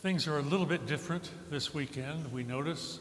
Things 0.00 0.28
are 0.28 0.38
a 0.38 0.42
little 0.42 0.64
bit 0.64 0.86
different 0.86 1.28
this 1.50 1.74
weekend, 1.74 2.32
we 2.32 2.44
notice, 2.44 3.00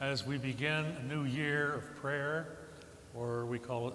as 0.00 0.26
we 0.26 0.38
begin 0.38 0.84
a 0.84 1.02
new 1.04 1.22
year 1.22 1.72
of 1.72 1.94
prayer, 2.00 2.58
or 3.14 3.46
we 3.46 3.60
call 3.60 3.86
it 3.86 3.94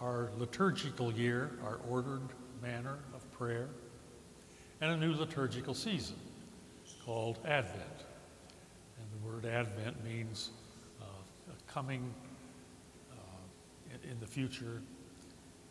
our 0.00 0.30
liturgical 0.38 1.12
year, 1.12 1.50
our 1.64 1.80
ordered 1.88 2.28
manner 2.62 3.00
of 3.12 3.28
prayer, 3.32 3.66
and 4.80 4.92
a 4.92 4.96
new 4.96 5.12
liturgical 5.14 5.74
season 5.74 6.14
called 7.04 7.40
Advent. 7.44 8.04
And 8.96 9.20
the 9.20 9.26
word 9.26 9.44
Advent 9.44 10.04
means 10.04 10.50
uh, 11.02 11.04
coming 11.66 12.14
uh, 13.10 13.16
in, 14.04 14.12
in 14.12 14.20
the 14.20 14.28
future, 14.28 14.80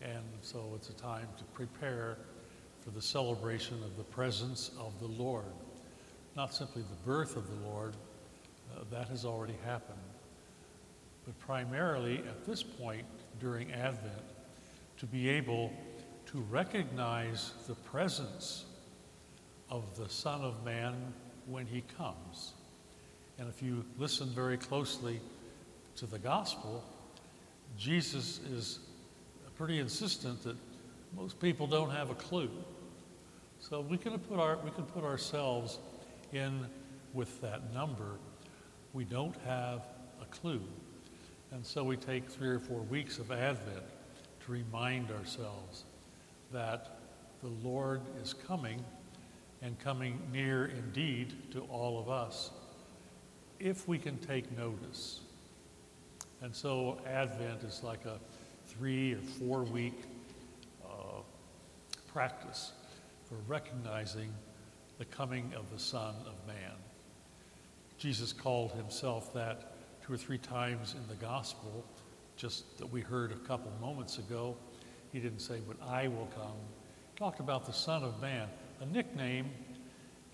and 0.01 0.25
so 0.41 0.73
it's 0.75 0.89
a 0.89 0.93
time 0.95 1.29
to 1.37 1.45
prepare 1.53 2.17
for 2.81 2.89
the 2.89 3.01
celebration 3.01 3.81
of 3.85 3.95
the 3.95 4.03
presence 4.03 4.71
of 4.77 4.99
the 4.99 5.07
Lord. 5.07 5.45
Not 6.39 6.53
simply 6.53 6.83
the 6.83 7.05
birth 7.05 7.35
of 7.35 7.49
the 7.49 7.67
Lord, 7.67 7.95
uh, 8.73 8.83
that 8.91 9.09
has 9.09 9.25
already 9.25 9.57
happened, 9.65 9.99
but 11.25 11.37
primarily 11.37 12.19
at 12.19 12.45
this 12.45 12.63
point 12.63 13.03
during 13.41 13.73
Advent, 13.73 14.23
to 14.99 15.05
be 15.05 15.27
able 15.27 15.69
to 16.27 16.37
recognize 16.49 17.51
the 17.67 17.75
presence 17.75 18.63
of 19.69 19.83
the 19.97 20.07
Son 20.07 20.39
of 20.39 20.63
Man 20.63 21.13
when 21.45 21.65
he 21.65 21.83
comes. 21.97 22.53
And 23.37 23.49
if 23.49 23.61
you 23.61 23.83
listen 23.97 24.29
very 24.29 24.55
closely 24.55 25.19
to 25.97 26.05
the 26.05 26.19
gospel, 26.19 26.85
Jesus 27.77 28.39
is 28.49 28.79
pretty 29.57 29.79
insistent 29.79 30.41
that 30.43 30.55
most 31.17 31.37
people 31.41 31.67
don't 31.67 31.91
have 31.91 32.11
a 32.11 32.15
clue. 32.15 32.49
So 33.59 33.81
we 33.81 33.97
can 33.97 34.17
put, 34.17 34.39
our, 34.39 34.57
we 34.63 34.71
can 34.71 34.85
put 34.85 35.03
ourselves 35.03 35.79
in 36.33 36.65
with 37.13 37.41
that 37.41 37.73
number. 37.73 38.17
We 38.93 39.03
don't 39.05 39.35
have 39.45 39.87
a 40.21 40.25
clue. 40.25 40.61
And 41.51 41.65
so 41.65 41.83
we 41.83 41.97
take 41.97 42.29
three 42.29 42.49
or 42.49 42.59
four 42.59 42.81
weeks 42.81 43.17
of 43.17 43.31
Advent 43.31 43.83
to 44.45 44.51
remind 44.51 45.11
ourselves 45.11 45.85
that 46.51 46.99
the 47.41 47.49
Lord 47.67 48.01
is 48.21 48.33
coming 48.33 48.83
and 49.61 49.77
coming 49.79 50.19
near 50.31 50.65
indeed 50.65 51.33
to 51.51 51.61
all 51.61 51.99
of 51.99 52.09
us 52.09 52.51
if 53.59 53.87
we 53.87 53.97
can 53.97 54.17
take 54.19 54.57
notice. 54.57 55.21
And 56.41 56.55
so 56.55 56.99
Advent 57.05 57.63
is 57.63 57.83
like 57.83 58.05
a 58.05 58.19
three 58.67 59.13
or 59.13 59.21
four 59.39 59.63
week 59.63 60.01
uh, 60.85 61.21
practice 62.13 62.71
for 63.25 63.35
recognizing 63.47 64.29
the 64.99 65.05
coming 65.05 65.51
of 65.55 65.71
the 65.71 65.79
Son 65.79 66.13
of 66.27 66.35
Man. 66.45 66.73
Jesus 67.97 68.33
called 68.33 68.73
himself 68.73 69.33
that 69.33 69.71
two 70.05 70.13
or 70.13 70.17
three 70.17 70.37
times 70.37 70.93
in 70.93 71.07
the 71.07 71.15
gospel, 71.15 71.85
just 72.35 72.77
that 72.77 72.91
we 72.91 73.01
heard 73.01 73.31
a 73.31 73.47
couple 73.47 73.71
moments 73.79 74.17
ago. 74.17 74.55
He 75.13 75.19
didn't 75.19 75.39
say, 75.39 75.59
But 75.65 75.77
I 75.87 76.09
will 76.09 76.27
come. 76.35 76.51
He 77.13 77.17
talked 77.17 77.39
about 77.39 77.65
the 77.65 77.73
Son 77.73 78.03
of 78.03 78.21
Man, 78.21 78.47
a 78.81 78.85
nickname 78.85 79.49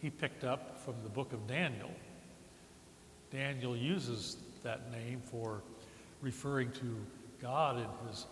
he 0.01 0.09
picked 0.09 0.43
up 0.43 0.79
from 0.83 0.95
the 1.03 1.09
book 1.09 1.31
of 1.31 1.47
Daniel. 1.47 1.91
Daniel 3.31 3.77
uses 3.77 4.37
that 4.63 4.91
name 4.91 5.21
for 5.31 5.61
referring 6.21 6.71
to 6.71 6.95
God 7.39 7.77
in 7.77 8.07
his 8.09 8.25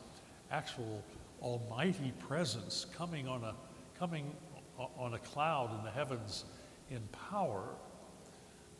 actual 0.51 1.03
almighty 1.41 2.11
presence 2.27 2.85
coming 2.95 3.27
on 3.27 3.43
a 3.43 3.53
coming 3.99 4.31
on 4.77 5.13
a 5.13 5.19
cloud 5.19 5.77
in 5.77 5.83
the 5.83 5.91
heavens 5.91 6.45
in 6.89 7.01
power. 7.29 7.63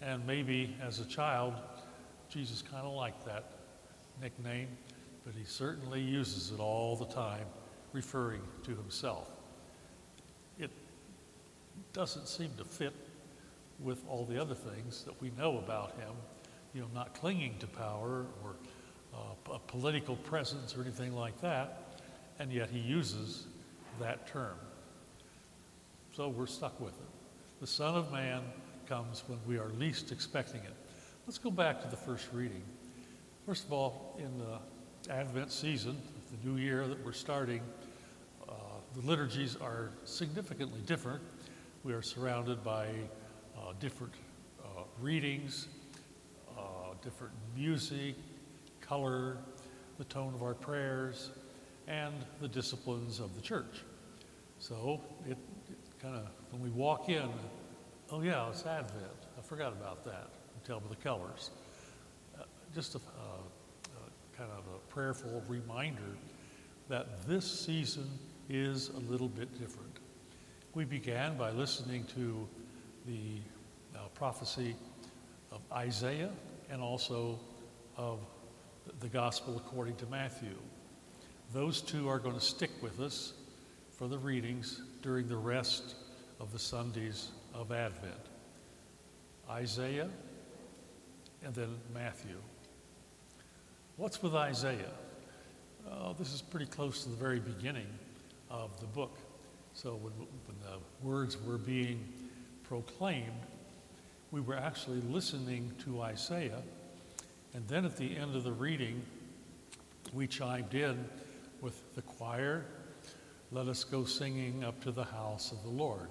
And 0.02 0.26
maybe 0.26 0.76
as 0.82 1.00
a 1.00 1.06
child, 1.06 1.54
Jesus 2.30 2.62
kind 2.62 2.86
of 2.86 2.94
liked 2.94 3.26
that 3.26 3.52
nickname, 4.22 4.68
but 5.26 5.34
he 5.34 5.46
certainly 5.46 6.02
uses 6.02 6.52
it 6.52 6.60
all 6.60 6.96
the 6.96 7.06
time, 7.06 7.46
referring 7.94 8.42
to 8.64 8.72
himself. 8.72 9.30
It 10.60 10.72
doesn't 11.94 12.28
seem 12.28 12.52
to 12.58 12.66
fit 12.66 12.94
with 13.80 14.04
all 14.10 14.26
the 14.26 14.40
other 14.40 14.56
things 14.56 15.04
that 15.04 15.20
we 15.22 15.32
know 15.38 15.58
about 15.58 15.92
him, 15.92 16.14
you 16.74 16.82
know, 16.82 16.88
not 16.94 17.14
clinging 17.14 17.58
to 17.60 17.68
power 17.68 18.26
or 18.44 18.56
uh, 19.14 19.54
a 19.54 19.60
political 19.60 20.16
presence 20.16 20.76
or 20.76 20.82
anything 20.82 21.14
like 21.14 21.40
that, 21.42 22.02
and 22.40 22.52
yet 22.52 22.70
he 22.70 22.80
uses 22.80 23.46
that 24.00 24.28
term. 24.28 24.58
So 26.16 26.28
we're 26.30 26.46
stuck 26.46 26.80
with 26.80 26.94
it. 26.94 27.08
The 27.60 27.66
Son 27.66 27.96
of 27.96 28.12
Man 28.12 28.44
comes 28.88 29.24
when 29.26 29.40
we 29.48 29.58
are 29.58 29.70
least 29.80 30.12
expecting 30.12 30.62
it. 30.62 30.74
Let's 31.26 31.40
go 31.40 31.50
back 31.50 31.82
to 31.82 31.88
the 31.88 31.96
first 31.96 32.28
reading. 32.32 32.62
First 33.48 33.66
of 33.66 33.74
all, 33.74 34.16
in 34.20 34.38
the 34.38 35.12
Advent 35.12 35.52
season, 35.52 36.00
the 36.30 36.48
new 36.48 36.58
year 36.58 36.88
that 36.88 37.04
we're 37.04 37.14
starting, 37.14 37.62
uh, 38.48 38.52
the 38.94 39.02
liturgies 39.02 39.56
are 39.56 39.90
significantly 40.06 40.82
different. 40.86 41.20
We 41.84 41.94
are 41.94 42.04
surrounded 42.04 42.64
by 42.64 42.90
uh, 43.58 43.74
different 43.80 44.14
uh, 44.64 44.84
readings, 45.02 45.68
uh, 46.56 46.62
different 47.02 47.34
music, 47.58 48.14
color, 48.82 49.38
the 49.98 50.06
tone 50.06 50.36
of 50.36 50.44
our 50.44 50.54
prayers, 50.54 51.32
and 51.88 52.14
the 52.40 52.48
disciplines 52.48 53.20
of 53.20 53.34
the 53.34 53.42
church. 53.42 53.82
So 54.60 55.02
it, 55.28 55.40
kind 56.04 56.18
of, 56.18 56.28
when 56.52 56.62
we 56.62 56.70
walk 56.70 57.08
in, 57.08 57.30
oh 58.12 58.22
yeah, 58.22 58.50
it's 58.50 58.66
Advent. 58.66 59.06
I 59.38 59.42
forgot 59.42 59.72
about 59.72 60.04
that. 60.04 60.28
Tell 60.66 60.82
by 60.82 60.90
the 60.90 60.98
colors. 60.98 61.52
Uh, 62.38 62.44
just 62.76 62.96
a, 62.96 62.98
uh, 62.98 63.00
uh, 63.00 64.10
kind 64.38 64.50
of 64.52 64.66
a 64.76 64.94
prayerful 64.94 65.42
reminder 65.48 66.18
that 66.90 67.26
this 67.26 67.50
season 67.50 68.10
is 68.50 68.90
a 68.90 69.00
little 69.12 69.30
bit 69.30 69.58
different. 69.58 69.98
We 70.74 70.84
began 70.84 71.38
by 71.38 71.52
listening 71.52 72.04
to 72.16 72.48
the 73.06 73.40
uh, 73.96 74.10
prophecy 74.14 74.76
of 75.54 75.62
Isaiah 75.72 76.32
and 76.70 76.82
also 76.82 77.40
of 77.96 78.20
the 79.00 79.08
gospel 79.08 79.56
according 79.56 79.96
to 79.98 80.06
Matthew. 80.08 80.56
Those 81.54 81.80
two 81.80 82.10
are 82.10 82.20
going 82.20 82.36
to 82.36 82.42
stick 82.42 82.72
with 82.82 83.00
us 83.00 83.34
for 84.04 84.10
the 84.10 84.18
readings 84.18 84.82
during 85.02 85.30
the 85.30 85.38
rest 85.38 85.96
of 86.42 86.52
the 86.52 86.60
Sundays 86.60 87.30
of 87.54 87.72
Advent. 87.72 88.20
Isaiah 89.50 90.10
and 91.46 91.56
then 91.56 91.70
Matthew. 91.94 92.36
What's 93.96 94.22
with 94.22 94.36
Isaiah? 94.36 94.92
This 96.20 96.34
is 96.34 96.42
pretty 96.42 96.66
close 96.66 97.04
to 97.04 97.10
the 97.12 97.16
very 97.16 97.40
beginning 97.40 97.88
of 98.52 98.78
the 98.82 98.88
book. 98.88 99.18
So 99.74 99.92
when, 99.94 100.12
when 100.18 100.58
the 100.66 101.08
words 101.08 101.38
were 101.42 101.58
being 101.58 102.04
proclaimed, 102.64 103.32
we 104.32 104.42
were 104.42 104.58
actually 104.58 105.00
listening 105.00 105.72
to 105.86 106.02
Isaiah. 106.02 106.62
And 107.54 107.66
then 107.70 107.86
at 107.86 107.96
the 107.96 108.18
end 108.18 108.36
of 108.36 108.44
the 108.44 108.52
reading, 108.52 109.02
we 110.12 110.28
chimed 110.28 110.74
in 110.74 111.06
with 111.62 111.96
the 111.96 112.02
choir, 112.02 112.66
Let 113.54 113.68
us 113.68 113.84
go 113.84 114.04
singing 114.04 114.64
up 114.64 114.82
to 114.82 114.92
the 114.92 115.04
house 115.04 115.52
of 115.52 115.62
the 115.62 115.70
Lord. 115.70 116.10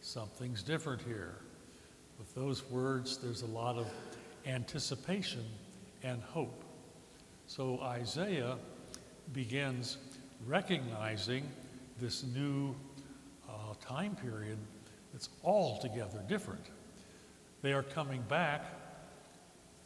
Something's 0.00 0.64
different 0.64 1.00
here. 1.00 1.36
With 2.18 2.34
those 2.34 2.68
words, 2.68 3.16
there's 3.16 3.42
a 3.42 3.46
lot 3.46 3.76
of 3.76 3.86
anticipation 4.44 5.44
and 6.02 6.20
hope. 6.20 6.64
So 7.46 7.78
Isaiah 7.82 8.58
begins 9.32 9.98
recognizing 10.44 11.48
this 12.00 12.24
new 12.24 12.74
uh, 13.48 13.74
time 13.80 14.16
period 14.16 14.58
that's 15.12 15.28
altogether 15.44 16.24
different. 16.28 16.66
They 17.62 17.72
are 17.72 17.84
coming 17.84 18.22
back, 18.22 18.64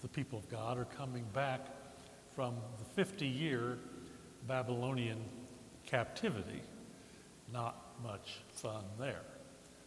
the 0.01 0.09
people 0.09 0.39
of 0.39 0.49
God 0.49 0.79
are 0.79 0.87
coming 0.87 1.27
back 1.35 1.67
from 2.35 2.55
the 2.79 2.85
50 2.95 3.27
year 3.27 3.77
Babylonian 4.49 5.23
captivity. 5.87 6.61
Not 7.53 7.77
much 8.03 8.41
fun 8.53 8.85
there. 8.99 9.23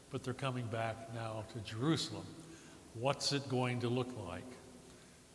But 0.10 0.24
they're 0.24 0.34
coming 0.34 0.66
back 0.68 1.14
now 1.14 1.44
to 1.54 1.60
Jerusalem. 1.60 2.26
What's 2.96 3.32
it 3.32 3.48
going 3.50 3.80
to 3.82 3.90
look 3.90 4.10
like? 4.28 4.44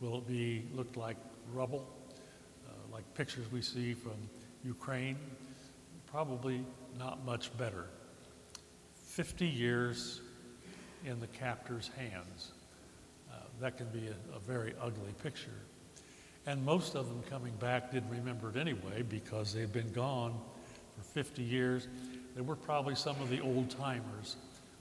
Will 0.01 0.17
it 0.17 0.27
be 0.27 0.65
look 0.75 0.97
like 0.97 1.15
rubble, 1.53 1.87
uh, 2.67 2.71
like 2.91 3.05
pictures 3.13 3.49
we 3.51 3.61
see 3.61 3.93
from 3.93 4.17
Ukraine? 4.63 5.17
Probably 6.11 6.65
not 6.99 7.23
much 7.25 7.55
better. 7.57 7.85
50 9.05 9.47
years 9.47 10.21
in 11.05 11.19
the 11.19 11.27
captor's 11.27 11.89
hands. 11.97 12.51
Uh, 13.31 13.35
that 13.61 13.77
can 13.77 13.87
be 13.87 14.07
a, 14.07 14.35
a 14.35 14.39
very 14.39 14.73
ugly 14.81 15.13
picture. 15.23 15.61
And 16.45 16.63
most 16.63 16.95
of 16.95 17.07
them 17.07 17.23
coming 17.29 17.53
back 17.55 17.91
didn't 17.91 18.09
remember 18.09 18.49
it 18.49 18.57
anyway 18.57 19.03
because 19.07 19.53
they'd 19.53 19.71
been 19.71 19.91
gone 19.93 20.39
for 20.95 21.03
50 21.03 21.41
years. 21.41 21.87
They 22.35 22.41
were 22.41 22.55
probably 22.55 22.95
some 22.95 23.19
of 23.21 23.29
the 23.29 23.41
old 23.41 23.69
timers 23.69 24.35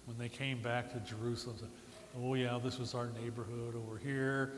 when 0.06 0.18
they 0.18 0.28
came 0.28 0.60
back 0.60 0.92
to 0.92 1.00
Jerusalem. 1.00 1.56
Said, 1.58 1.68
oh, 2.20 2.34
yeah, 2.34 2.58
this 2.62 2.78
was 2.78 2.94
our 2.94 3.08
neighborhood 3.22 3.74
over 3.76 3.98
here. 3.98 4.52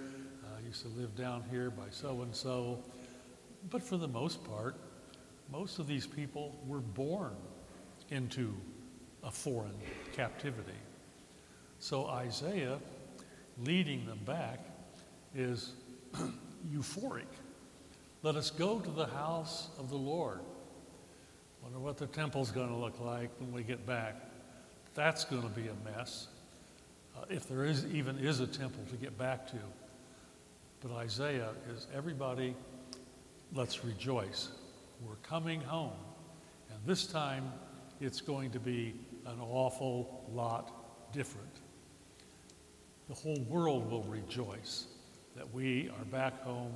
Uh, 0.44 0.58
I 0.58 0.66
used 0.66 0.82
to 0.82 0.88
live 0.88 1.16
down 1.16 1.44
here 1.50 1.70
by 1.70 1.84
so 1.90 2.22
and 2.22 2.34
so. 2.34 2.78
But 3.70 3.82
for 3.82 3.96
the 3.96 4.08
most 4.08 4.44
part, 4.44 4.76
most 5.50 5.78
of 5.78 5.86
these 5.86 6.06
people 6.06 6.58
were 6.66 6.80
born 6.80 7.36
into 8.10 8.54
a 9.22 9.30
foreign 9.30 9.74
captivity. 10.12 10.72
So 11.78 12.06
Isaiah, 12.06 12.78
leading 13.64 14.06
them 14.06 14.20
back, 14.24 14.60
is 15.34 15.72
euphoric. 16.72 17.26
Let 18.22 18.36
us 18.36 18.50
go 18.50 18.78
to 18.80 18.90
the 18.90 19.06
house 19.06 19.68
of 19.78 19.90
the 19.90 19.96
Lord. 19.96 20.40
Wonder 21.66 21.80
what 21.80 21.96
the 21.98 22.06
temple's 22.06 22.52
going 22.52 22.68
to 22.68 22.76
look 22.76 23.00
like 23.00 23.28
when 23.40 23.50
we 23.50 23.64
get 23.64 23.84
back. 23.84 24.14
That's 24.94 25.24
going 25.24 25.42
to 25.42 25.48
be 25.48 25.66
a 25.66 25.90
mess, 25.90 26.28
uh, 27.16 27.24
if 27.28 27.48
there 27.48 27.64
is 27.64 27.84
even 27.86 28.16
is 28.18 28.38
a 28.38 28.46
temple 28.46 28.84
to 28.88 28.94
get 28.94 29.18
back 29.18 29.48
to. 29.48 29.56
But 30.80 30.92
Isaiah 30.92 31.48
is 31.74 31.88
everybody, 31.92 32.54
let's 33.52 33.84
rejoice. 33.84 34.50
We're 35.04 35.16
coming 35.24 35.60
home. 35.60 35.98
And 36.70 36.78
this 36.86 37.04
time, 37.04 37.52
it's 38.00 38.20
going 38.20 38.52
to 38.52 38.60
be 38.60 38.94
an 39.26 39.40
awful 39.40 40.24
lot 40.32 40.70
different. 41.12 41.56
The 43.08 43.14
whole 43.14 43.40
world 43.48 43.90
will 43.90 44.04
rejoice 44.04 44.86
that 45.34 45.52
we 45.52 45.90
are 45.98 46.04
back 46.12 46.44
home 46.44 46.74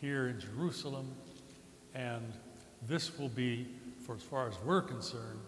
here 0.00 0.28
in 0.28 0.38
Jerusalem, 0.38 1.10
and 1.92 2.22
this 2.86 3.18
will 3.18 3.30
be, 3.30 3.66
for 4.04 4.14
as 4.14 4.22
far 4.22 4.48
as 4.48 4.54
we're 4.64 4.82
concerned, 4.82 5.40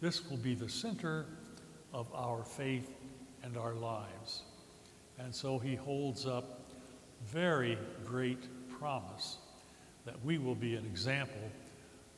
this 0.00 0.28
will 0.30 0.36
be 0.36 0.54
the 0.54 0.68
center 0.68 1.26
of 1.92 2.12
our 2.14 2.44
faith 2.44 2.90
and 3.42 3.56
our 3.56 3.74
lives. 3.74 4.42
And 5.18 5.34
so 5.34 5.58
he 5.58 5.74
holds 5.74 6.26
up 6.26 6.70
very 7.26 7.78
great 8.04 8.46
promise 8.68 9.38
that 10.04 10.22
we 10.24 10.38
will 10.38 10.54
be 10.54 10.76
an 10.76 10.84
example 10.84 11.50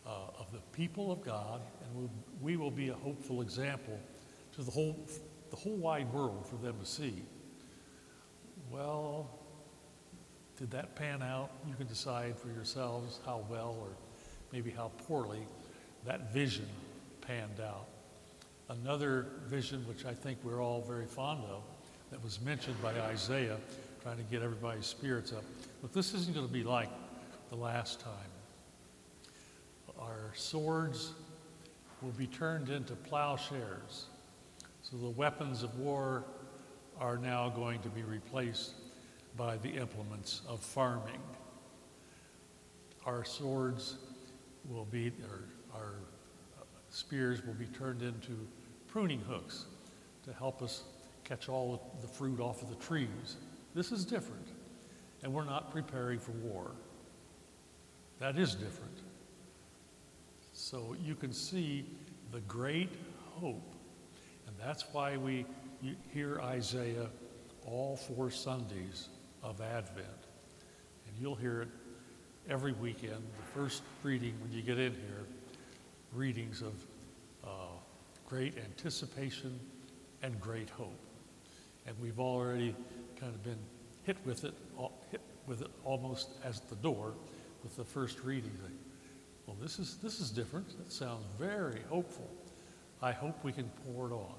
uh, 0.06 0.10
of 0.38 0.50
the 0.52 0.60
people 0.72 1.12
of 1.12 1.22
God, 1.22 1.60
and 1.84 2.08
we 2.40 2.56
will 2.56 2.70
be 2.70 2.88
a 2.88 2.94
hopeful 2.94 3.40
example 3.40 3.98
to 4.52 4.62
the 4.62 4.70
whole, 4.70 4.96
the 5.50 5.56
whole 5.56 5.76
wide 5.76 6.12
world 6.12 6.46
for 6.46 6.56
them 6.56 6.76
to 6.80 6.86
see. 6.86 7.22
Well, 8.70 9.30
did 10.58 10.70
that 10.72 10.96
pan 10.96 11.22
out? 11.22 11.50
You 11.68 11.74
can 11.74 11.86
decide 11.86 12.36
for 12.36 12.48
yourselves 12.48 13.20
how 13.24 13.44
well 13.48 13.76
or 13.80 13.90
maybe 14.52 14.70
how 14.70 14.90
poorly 15.06 15.46
that 16.04 16.32
vision 16.32 16.66
panned 17.20 17.60
out. 17.60 17.86
Another 18.68 19.26
vision, 19.46 19.86
which 19.88 20.04
I 20.04 20.12
think 20.12 20.38
we're 20.42 20.62
all 20.62 20.82
very 20.82 21.06
fond 21.06 21.42
of, 21.44 21.62
that 22.10 22.22
was 22.22 22.40
mentioned 22.40 22.80
by 22.82 22.92
Isaiah, 23.00 23.58
trying 24.02 24.16
to 24.16 24.22
get 24.24 24.42
everybody's 24.42 24.86
spirits 24.86 25.32
up. 25.32 25.44
But 25.82 25.92
this 25.92 26.14
isn't 26.14 26.34
going 26.34 26.46
to 26.46 26.52
be 26.52 26.64
like 26.64 26.90
the 27.50 27.56
last 27.56 28.00
time. 28.00 28.12
Our 29.98 30.32
swords 30.34 31.12
will 32.02 32.12
be 32.12 32.26
turned 32.26 32.68
into 32.70 32.94
plowshares. 32.94 34.06
So 34.82 34.96
the 34.96 35.10
weapons 35.10 35.62
of 35.62 35.76
war 35.78 36.24
are 37.00 37.16
now 37.16 37.48
going 37.50 37.80
to 37.80 37.88
be 37.88 38.02
replaced 38.02 38.72
by 39.36 39.56
the 39.58 39.70
implements 39.70 40.42
of 40.48 40.60
farming. 40.60 41.20
Our 43.04 43.24
swords 43.24 43.96
will 44.68 44.84
be, 44.84 45.12
our 45.74 45.94
uh, 46.58 46.64
spears 46.90 47.44
will 47.44 47.54
be 47.54 47.66
turned 47.66 48.02
into 48.02 48.46
pruning 48.86 49.20
hooks 49.20 49.66
to 50.24 50.32
help 50.32 50.62
us 50.62 50.84
catch 51.24 51.48
all 51.48 51.96
the 52.00 52.08
fruit 52.08 52.40
off 52.40 52.62
of 52.62 52.68
the 52.68 52.74
trees. 52.76 53.36
This 53.74 53.92
is 53.92 54.04
different, 54.04 54.48
and 55.22 55.32
we're 55.32 55.44
not 55.44 55.72
preparing 55.72 56.18
for 56.18 56.32
war. 56.32 56.70
That 58.18 58.38
is 58.38 58.54
different. 58.54 58.98
So 60.52 60.96
you 61.04 61.14
can 61.14 61.32
see 61.32 61.86
the 62.32 62.40
great 62.40 62.90
hope, 63.40 63.74
and 64.46 64.56
that's 64.58 64.84
why 64.92 65.16
we 65.16 65.46
hear 66.12 66.40
Isaiah 66.40 67.08
all 67.64 67.96
four 67.96 68.30
Sundays 68.30 69.08
of 69.42 69.60
Advent. 69.60 70.06
And 71.06 71.16
you'll 71.20 71.36
hear 71.36 71.62
it 71.62 71.68
every 72.48 72.72
weekend. 72.72 73.22
The 73.36 73.60
first 73.60 73.82
reading, 74.02 74.34
when 74.42 74.52
you 74.52 74.62
get 74.62 74.78
in 74.78 74.92
here, 74.92 75.26
readings 76.12 76.62
of 76.62 76.74
uh, 77.44 77.48
great 78.26 78.56
anticipation 78.58 79.58
and 80.22 80.40
great 80.40 80.70
hope. 80.70 80.98
And 81.86 81.96
we've 82.00 82.20
already 82.20 82.74
kind 83.18 83.34
of 83.34 83.42
been 83.42 83.58
hit 84.04 84.16
with 84.24 84.44
it, 84.44 84.54
hit 85.10 85.20
with 85.46 85.62
it 85.62 85.70
almost 85.84 86.30
as 86.44 86.60
the 86.60 86.76
door 86.76 87.14
with 87.62 87.76
the 87.76 87.84
first 87.84 88.22
reading. 88.24 88.52
Well, 89.46 89.56
this 89.60 89.78
is, 89.78 89.96
this 90.02 90.20
is 90.20 90.30
different. 90.30 90.66
It 90.84 90.92
sounds 90.92 91.24
very 91.38 91.80
hopeful. 91.88 92.28
I 93.00 93.12
hope 93.12 93.42
we 93.44 93.52
can 93.52 93.70
pour 93.86 94.08
it 94.08 94.12
on. 94.12 94.34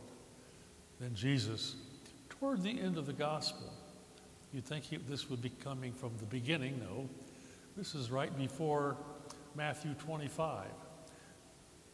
Then 0.99 1.15
Jesus, 1.15 1.75
toward 2.29 2.61
the 2.61 2.79
end 2.79 2.97
of 2.97 3.05
the 3.05 3.13
gospel, 3.13 3.73
You'd 4.51 4.65
think 4.65 4.85
he, 4.85 4.97
this 4.97 5.29
would 5.29 5.41
be 5.41 5.51
coming 5.63 5.93
from 5.93 6.11
the 6.17 6.25
beginning. 6.25 6.79
No, 6.79 7.07
this 7.79 7.95
is 7.95 8.11
right 8.11 8.37
before 8.37 8.97
Matthew 9.55 9.93
25. 9.93 10.65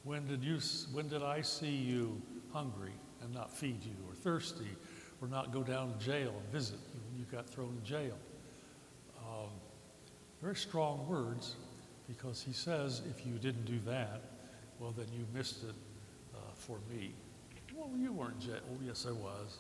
When 0.04 0.26
did, 0.26 0.44
you, 0.44 0.58
when 0.92 1.08
did 1.08 1.22
I 1.22 1.42
see 1.42 1.76
you 1.76 2.20
hungry 2.52 2.94
and 3.22 3.32
not 3.32 3.56
feed 3.56 3.84
you, 3.84 3.94
or 4.10 4.16
thirsty, 4.16 4.72
or 5.22 5.28
not 5.28 5.52
go 5.52 5.62
down 5.62 5.94
to 5.94 6.04
jail 6.04 6.34
and 6.42 6.52
visit 6.52 6.80
you 6.92 7.00
when 7.08 7.20
you 7.20 7.26
got 7.32 7.48
thrown 7.48 7.78
in 7.78 7.86
jail? 7.86 8.18
Um, 9.20 9.52
very 10.42 10.56
strong 10.56 11.08
words 11.08 11.56
because 12.08 12.42
he 12.42 12.52
says 12.52 13.04
if 13.08 13.24
you 13.24 13.34
didn't 13.34 13.66
do 13.66 13.78
that, 13.86 14.22
well, 14.80 14.92
then 14.92 15.06
you 15.16 15.24
missed 15.36 15.66
it 15.66 15.76
uh, 16.34 16.40
for 16.56 16.80
me. 16.92 17.12
Well, 17.76 17.92
you 17.96 18.12
weren't 18.12 18.40
jail. 18.40 18.62
Oh, 18.72 18.80
yes, 18.84 19.06
I 19.08 19.12
was. 19.12 19.60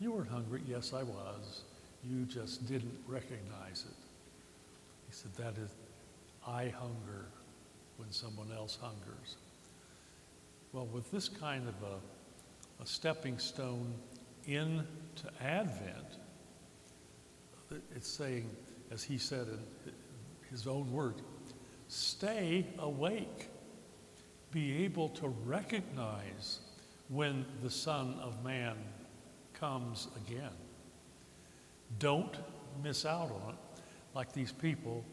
You 0.00 0.10
weren't 0.14 0.30
hungry. 0.30 0.62
Yes, 0.66 0.92
I 0.92 1.04
was. 1.04 1.62
You 2.02 2.24
just 2.24 2.66
didn't 2.66 2.98
recognize 3.06 3.84
it. 3.88 4.03
Said, 5.14 5.32
That 5.36 5.56
is, 5.62 5.70
I 6.44 6.66
hunger 6.68 7.26
when 7.98 8.10
someone 8.10 8.50
else 8.50 8.76
hungers. 8.80 9.36
Well, 10.72 10.86
with 10.86 11.08
this 11.12 11.28
kind 11.28 11.68
of 11.68 11.74
a, 11.84 12.82
a 12.82 12.86
stepping 12.86 13.38
stone 13.38 13.94
into 14.44 14.84
Advent, 15.40 16.18
it's 17.94 18.08
saying, 18.08 18.50
as 18.90 19.04
he 19.04 19.16
said 19.16 19.46
in 19.46 19.92
his 20.50 20.66
own 20.66 20.90
word, 20.92 21.14
stay 21.86 22.66
awake. 22.80 23.50
Be 24.50 24.84
able 24.84 25.10
to 25.10 25.28
recognize 25.28 26.58
when 27.08 27.44
the 27.62 27.70
Son 27.70 28.18
of 28.20 28.42
Man 28.44 28.76
comes 29.52 30.08
again. 30.26 30.52
Don't 32.00 32.36
miss 32.82 33.06
out 33.06 33.30
on 33.30 33.50
it, 33.50 33.63
like 34.14 34.32
these 34.32 34.52
people 34.52 35.04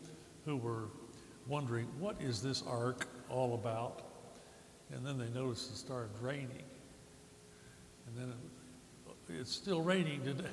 who 0.46 0.58
were 0.58 0.90
wondering, 1.48 1.88
what 2.00 2.16
is 2.22 2.42
this 2.42 2.64
ark 2.68 3.08
all 3.30 3.56
about? 3.56 4.04
And 4.94 5.06
then 5.06 5.18
they 5.18 5.30
noticed 5.30 5.72
it 5.72 5.78
started 5.78 6.12
raining. 6.22 6.64
And 8.08 8.18
then 8.18 8.30
it, 8.30 9.40
it's 9.40 9.52
still 9.52 9.82
raining 9.82 10.24
today. 10.24 10.50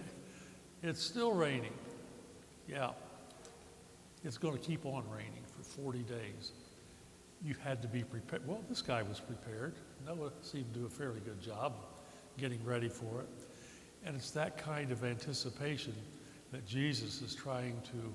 It's 0.82 1.02
still 1.02 1.32
raining. 1.32 1.72
Yeah. 2.68 2.90
It's 4.24 4.38
going 4.38 4.56
to 4.56 4.60
keep 4.60 4.86
on 4.86 5.04
raining 5.10 5.42
for 5.56 5.62
40 5.62 6.00
days. 6.00 6.52
You 7.44 7.54
had 7.62 7.82
to 7.82 7.88
be 7.88 8.02
prepared. 8.02 8.46
Well, 8.46 8.62
this 8.68 8.82
guy 8.82 9.02
was 9.02 9.20
prepared. 9.20 9.74
Noah 10.06 10.30
seemed 10.42 10.72
to 10.74 10.80
do 10.80 10.86
a 10.86 10.90
fairly 10.90 11.20
good 11.20 11.40
job 11.40 11.74
getting 12.36 12.64
ready 12.64 12.88
for 12.88 13.20
it. 13.20 13.28
And 14.04 14.16
it's 14.16 14.30
that 14.32 14.56
kind 14.56 14.92
of 14.92 15.04
anticipation 15.04 15.94
that 16.52 16.66
Jesus 16.66 17.20
is 17.22 17.34
trying 17.34 17.80
to 17.86 18.12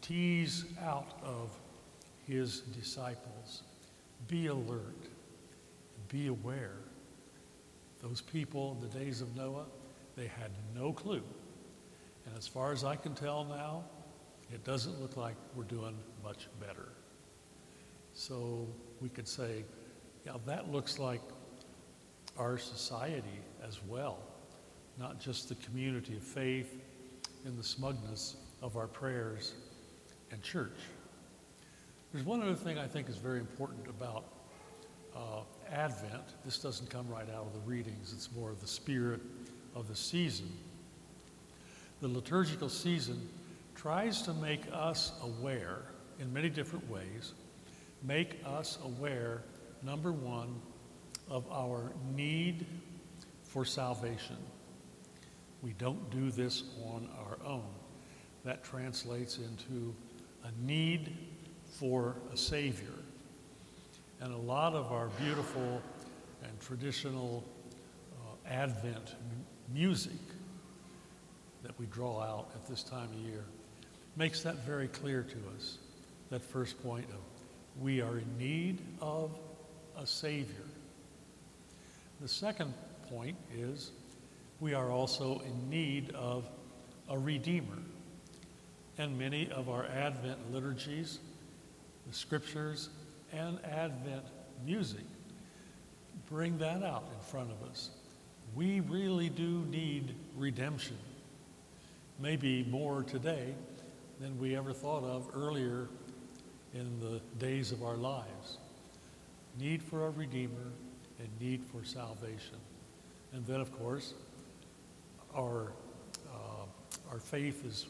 tease 0.00 0.64
out 0.82 1.18
of 1.22 1.50
his 2.26 2.60
disciples. 2.60 3.62
Be 4.26 4.46
alert, 4.46 5.08
be 6.08 6.26
aware. 6.26 6.76
Those 8.02 8.20
people 8.20 8.76
in 8.80 8.88
the 8.88 8.98
days 8.98 9.20
of 9.20 9.34
Noah, 9.36 9.66
they 10.16 10.26
had 10.26 10.50
no 10.74 10.92
clue. 10.92 11.22
And 12.26 12.36
as 12.36 12.46
far 12.46 12.72
as 12.72 12.84
I 12.84 12.96
can 12.96 13.14
tell 13.14 13.44
now, 13.44 13.84
it 14.52 14.64
doesn't 14.64 15.00
look 15.00 15.16
like 15.16 15.36
we're 15.54 15.64
doing 15.64 15.96
much 16.22 16.48
better. 16.60 16.88
So 18.14 18.66
we 19.00 19.08
could 19.08 19.28
say, 19.28 19.64
yeah, 20.24 20.32
that 20.46 20.70
looks 20.70 20.98
like 20.98 21.20
our 22.36 22.58
society 22.58 23.40
as 23.66 23.80
well, 23.86 24.18
not 24.98 25.20
just 25.20 25.48
the 25.48 25.54
community 25.56 26.16
of 26.16 26.22
faith 26.22 26.80
in 27.44 27.56
the 27.56 27.62
smugness 27.62 28.36
of 28.62 28.76
our 28.76 28.86
prayers 28.86 29.54
and 30.30 30.42
church. 30.42 30.76
There's 32.12 32.24
one 32.24 32.42
other 32.42 32.54
thing 32.54 32.78
I 32.78 32.86
think 32.86 33.08
is 33.08 33.16
very 33.16 33.38
important 33.38 33.86
about 33.88 34.24
uh, 35.14 35.40
Advent, 35.70 36.22
this 36.44 36.58
doesn't 36.58 36.88
come 36.90 37.08
right 37.08 37.28
out 37.30 37.46
of 37.46 37.52
the 37.52 37.70
readings, 37.70 38.12
it's 38.12 38.30
more 38.34 38.50
of 38.50 38.60
the 38.60 38.66
spirit 38.66 39.20
of 39.74 39.88
the 39.88 39.96
season. 39.96 40.50
The 42.00 42.08
liturgical 42.08 42.68
season 42.68 43.28
tries 43.74 44.22
to 44.22 44.32
make 44.34 44.62
us 44.72 45.12
aware 45.22 45.82
in 46.20 46.32
many 46.32 46.48
different 46.48 46.88
ways, 46.90 47.34
make 48.02 48.38
us 48.46 48.78
aware, 48.84 49.42
number 49.82 50.12
one, 50.12 50.54
of 51.28 51.44
our 51.52 51.92
need 52.14 52.66
for 53.42 53.64
salvation. 53.64 54.36
We 55.62 55.72
don't 55.72 56.10
do 56.10 56.30
this 56.30 56.62
on 56.86 57.08
our 57.18 57.38
own. 57.46 57.68
That 58.44 58.64
translates 58.64 59.38
into 59.38 59.94
a 60.44 60.66
need 60.66 61.16
for 61.78 62.16
a 62.32 62.36
Savior. 62.36 62.86
And 64.20 64.32
a 64.32 64.36
lot 64.36 64.74
of 64.74 64.90
our 64.92 65.08
beautiful 65.22 65.80
and 66.42 66.60
traditional 66.60 67.44
uh, 68.12 68.48
Advent 68.48 69.14
m- 69.14 69.44
music 69.72 70.12
that 71.62 71.78
we 71.78 71.86
draw 71.86 72.20
out 72.20 72.48
at 72.54 72.66
this 72.66 72.82
time 72.82 73.08
of 73.12 73.20
year 73.20 73.44
makes 74.16 74.42
that 74.42 74.56
very 74.66 74.88
clear 74.88 75.22
to 75.22 75.38
us. 75.56 75.78
That 76.30 76.42
first 76.42 76.82
point 76.82 77.06
of 77.10 77.20
we 77.80 78.00
are 78.00 78.18
in 78.18 78.38
need 78.38 78.80
of 79.00 79.30
a 79.96 80.06
Savior. 80.06 80.64
The 82.20 82.28
second 82.28 82.74
point 83.08 83.36
is 83.56 83.92
we 84.60 84.74
are 84.74 84.90
also 84.90 85.40
in 85.46 85.70
need 85.70 86.10
of 86.14 86.48
a 87.08 87.16
Redeemer. 87.16 87.78
And 88.98 89.16
many 89.16 89.48
of 89.50 89.68
our 89.68 89.86
Advent 89.86 90.52
liturgies, 90.52 91.20
the 92.08 92.12
scriptures, 92.12 92.88
and 93.32 93.64
Advent 93.64 94.24
music 94.66 95.04
bring 96.28 96.58
that 96.58 96.82
out 96.82 97.04
in 97.14 97.20
front 97.30 97.50
of 97.50 97.70
us. 97.70 97.90
We 98.56 98.80
really 98.80 99.28
do 99.28 99.64
need 99.70 100.14
redemption. 100.36 100.98
Maybe 102.18 102.64
more 102.64 103.04
today 103.04 103.54
than 104.20 104.36
we 104.38 104.56
ever 104.56 104.72
thought 104.72 105.04
of 105.04 105.28
earlier 105.32 105.88
in 106.74 106.98
the 106.98 107.20
days 107.38 107.70
of 107.70 107.84
our 107.84 107.96
lives. 107.96 108.58
Need 109.60 109.80
for 109.80 110.06
a 110.06 110.10
Redeemer 110.10 110.72
and 111.20 111.28
need 111.40 111.62
for 111.64 111.84
salvation. 111.84 112.56
And 113.32 113.46
then, 113.46 113.60
of 113.60 113.72
course, 113.78 114.14
our, 115.36 115.72
uh, 116.32 117.10
our 117.12 117.18
faith 117.18 117.64
is 117.64 117.86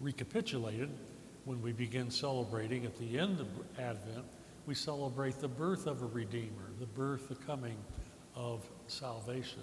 recapitulated 0.00 0.90
when 1.44 1.60
we 1.62 1.72
begin 1.72 2.10
celebrating 2.10 2.84
at 2.84 2.96
the 2.98 3.18
end 3.18 3.40
of 3.40 3.48
Advent. 3.78 4.24
We 4.66 4.74
celebrate 4.74 5.38
the 5.38 5.48
birth 5.48 5.86
of 5.86 6.02
a 6.02 6.06
Redeemer, 6.06 6.70
the 6.78 6.86
birth, 6.86 7.28
the 7.28 7.34
coming 7.34 7.76
of 8.34 8.64
salvation. 8.86 9.62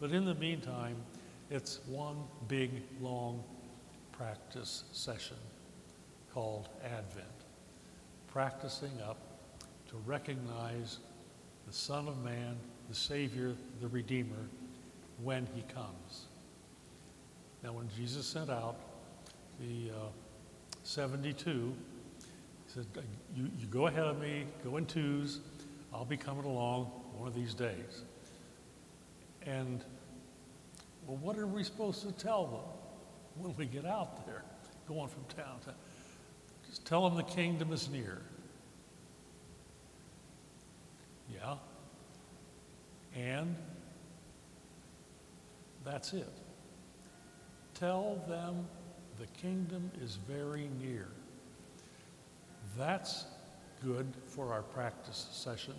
But 0.00 0.10
in 0.10 0.24
the 0.24 0.34
meantime, 0.34 0.96
it's 1.50 1.80
one 1.86 2.16
big, 2.48 2.70
long 3.00 3.42
practice 4.12 4.84
session 4.92 5.36
called 6.32 6.68
Advent. 6.84 7.26
Practicing 8.26 8.92
up 9.06 9.18
to 9.88 9.96
recognize 10.06 10.98
the 11.66 11.72
Son 11.72 12.08
of 12.08 12.22
Man, 12.24 12.56
the 12.88 12.94
Savior, 12.94 13.54
the 13.80 13.88
Redeemer, 13.88 14.48
when 15.22 15.46
he 15.54 15.62
comes. 15.72 16.26
Now, 17.62 17.72
when 17.72 17.88
Jesus 17.96 18.26
sent 18.26 18.50
out 18.50 18.76
the 19.60 19.90
uh, 19.90 20.08
72, 20.82 21.74
he 22.66 22.72
said, 22.72 22.86
you, 23.34 23.50
you 23.58 23.66
go 23.66 23.86
ahead 23.86 24.04
of 24.04 24.20
me, 24.20 24.44
go 24.64 24.76
in 24.76 24.86
twos, 24.86 25.40
I'll 25.92 26.04
be 26.04 26.16
coming 26.16 26.44
along 26.44 26.84
one 27.16 27.28
of 27.28 27.34
these 27.34 27.54
days. 27.54 28.04
And, 29.42 29.82
well, 31.06 31.16
what 31.18 31.38
are 31.38 31.46
we 31.46 31.62
supposed 31.62 32.02
to 32.02 32.12
tell 32.12 32.46
them 32.46 33.44
when 33.44 33.56
we 33.56 33.66
get 33.66 33.86
out 33.86 34.26
there, 34.26 34.42
going 34.88 35.08
from 35.08 35.24
town 35.36 35.58
to 35.60 35.66
town? 35.66 35.74
Just 36.68 36.84
tell 36.84 37.08
them 37.08 37.16
the 37.16 37.22
kingdom 37.22 37.72
is 37.72 37.88
near. 37.88 38.20
Yeah. 41.32 41.54
And 43.16 43.56
that's 45.84 46.12
it. 46.12 46.28
Tell 47.74 48.18
them 48.28 48.66
the 49.18 49.26
kingdom 49.40 49.90
is 50.02 50.18
very 50.28 50.68
near. 50.80 51.08
That's 52.76 53.24
good 53.82 54.06
for 54.26 54.52
our 54.52 54.62
practice 54.62 55.28
session. 55.32 55.74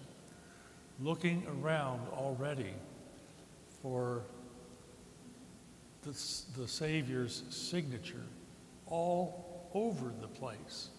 Looking 0.99 1.45
around 1.47 2.07
already 2.13 2.73
for 3.81 4.23
the, 6.01 6.11
the 6.57 6.67
Savior's 6.67 7.43
signature 7.49 8.25
all 8.87 9.69
over 9.73 10.11
the 10.21 10.27
place. 10.27 10.89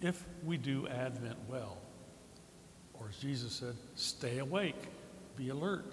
If 0.00 0.24
we 0.44 0.56
do 0.56 0.88
Advent 0.88 1.36
well, 1.48 1.78
or 2.94 3.08
as 3.08 3.16
Jesus 3.18 3.52
said, 3.52 3.74
stay 3.94 4.38
awake, 4.38 4.88
be 5.36 5.50
alert. 5.50 5.92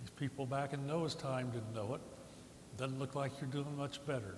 These 0.00 0.10
people 0.16 0.46
back 0.46 0.72
in 0.72 0.86
Noah's 0.86 1.14
time 1.14 1.50
didn't 1.50 1.74
know 1.74 1.94
it. 1.94 2.00
Doesn't 2.80 2.98
look 2.98 3.14
like 3.14 3.32
you're 3.38 3.50
doing 3.50 3.76
much 3.76 4.04
better. 4.06 4.36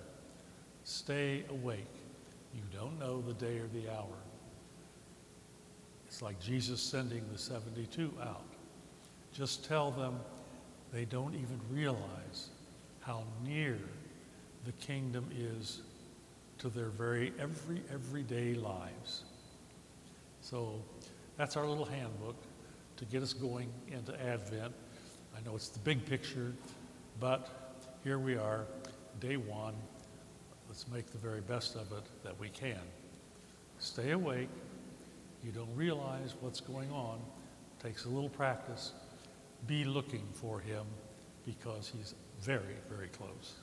Stay 0.83 1.45
awake. 1.49 1.87
You 2.53 2.61
don't 2.77 2.99
know 2.99 3.21
the 3.21 3.33
day 3.35 3.57
or 3.57 3.67
the 3.67 3.89
hour. 3.89 4.17
It's 6.05 6.21
like 6.21 6.41
Jesus 6.41 6.81
sending 6.81 7.23
the 7.31 7.37
72 7.37 8.11
out. 8.21 8.43
Just 9.31 9.63
tell 9.63 9.91
them 9.91 10.19
they 10.91 11.05
don't 11.05 11.33
even 11.35 11.57
realize 11.71 12.49
how 12.99 13.23
near 13.45 13.79
the 14.65 14.73
kingdom 14.73 15.25
is 15.33 15.79
to 16.57 16.67
their 16.67 16.89
very 16.89 17.31
every 17.39 17.81
everyday 17.93 18.55
lives. 18.55 19.23
So 20.41 20.81
that's 21.37 21.55
our 21.55 21.65
little 21.65 21.85
handbook 21.85 22.35
to 22.97 23.05
get 23.05 23.23
us 23.23 23.31
going 23.31 23.69
into 23.89 24.21
Advent. 24.21 24.73
I 25.33 25.41
know 25.45 25.55
it's 25.55 25.69
the 25.69 25.79
big 25.79 26.05
picture, 26.05 26.53
but 27.21 27.62
here 28.03 28.19
we 28.19 28.35
are, 28.35 28.65
day 29.21 29.37
one. 29.37 29.73
Let's 30.67 30.87
make 30.89 31.07
the 31.11 31.17
very 31.17 31.39
best 31.39 31.75
of 31.75 31.91
it 31.93 32.03
that 32.23 32.37
we 32.37 32.49
can. 32.49 32.81
Stay 33.79 34.11
awake. 34.11 34.49
You 35.43 35.51
don't 35.51 35.73
realize 35.73 36.35
what's 36.41 36.59
going 36.59 36.91
on. 36.91 37.19
takes 37.81 38.03
a 38.05 38.09
little 38.09 38.29
practice. 38.29 38.91
Be 39.67 39.85
looking 39.85 40.27
for 40.33 40.59
him 40.59 40.85
because 41.45 41.91
he's 41.95 42.13
very, 42.41 42.75
very 42.89 43.07
close. 43.07 43.53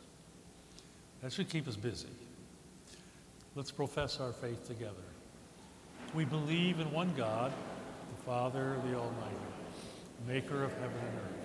That 1.21 1.33
should 1.33 1.51
keep 1.51 1.69
us 1.69 1.77
busy. 1.77 2.09
Let's 3.55 3.71
profess 3.71 4.21
our 4.21 4.33
faith 4.33 4.67
together. 4.67 4.95
We 6.15 6.25
believe 6.25 6.81
in 6.81 6.91
one 6.93 7.13
God, 7.15 7.53
the 8.17 8.23
Father, 8.23 8.77
the 8.89 8.97
Almighty, 8.97 9.37
maker 10.27 10.65
of 10.65 10.73
heaven 10.73 10.99
and 10.99 11.19
earth 11.19 11.40